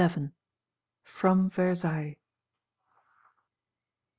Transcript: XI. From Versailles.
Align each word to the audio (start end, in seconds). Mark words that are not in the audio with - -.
XI. 0.03 0.31
From 1.03 1.47
Versailles. 1.47 2.17